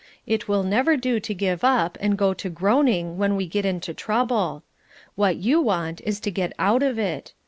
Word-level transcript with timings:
It 0.25 0.47
will 0.47 0.63
never 0.63 0.97
do 0.97 1.19
to 1.19 1.33
give 1.35 1.63
up, 1.63 1.95
and 2.01 2.17
go 2.17 2.33
to 2.33 2.49
groaning 2.49 3.19
when 3.19 3.35
we 3.35 3.45
get 3.45 3.67
into 3.67 3.93
trouble. 3.93 4.63
What 5.13 5.37
you 5.37 5.61
want 5.61 6.01
is 6.03 6.19
to 6.21 6.31
get 6.31 6.53
out 6.57 6.81
of 6.81 6.97
it. 6.97 7.33